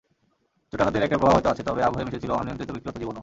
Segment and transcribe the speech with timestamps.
[0.73, 3.19] চোটাঘাতের একটা প্রভাব হয়তো আছে, তবে আবহে মিশে ছিল অনিয়ন্ত্রিত ব্যক্তিগত জীবনও।